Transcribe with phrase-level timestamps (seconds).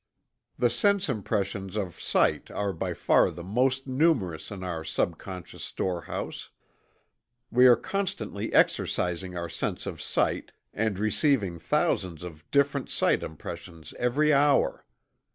[0.57, 6.49] The sense impressions of sight are by far the most numerous in our subconscious storehouse.
[7.51, 13.93] We are constantly exercising our sense of sight, and receiving thousands of different sight impressions
[13.99, 14.87] every hour.